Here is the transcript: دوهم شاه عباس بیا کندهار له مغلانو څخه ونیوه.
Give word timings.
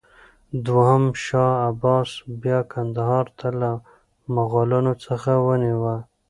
دوهم 0.65 1.03
شاه 1.25 1.53
عباس 1.69 2.09
بیا 2.41 2.59
کندهار 2.73 3.25
له 3.61 3.71
مغلانو 4.35 4.93
څخه 5.05 5.31
ونیوه. 5.47 5.95